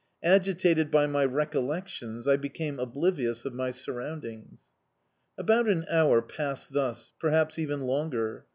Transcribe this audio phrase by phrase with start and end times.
[0.23, 4.61] Agitated by my recollections, I became oblivious of my surroundings.
[5.37, 8.47] About an hour passed thus, perhaps even longer.